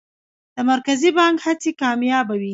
[0.55, 2.49] د مرکزي بانک هڅې کامیابه وې؟